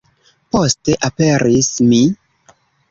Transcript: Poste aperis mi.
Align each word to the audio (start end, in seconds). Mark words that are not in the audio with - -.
Poste 0.55 0.97
aperis 1.11 1.71
mi. 1.93 2.03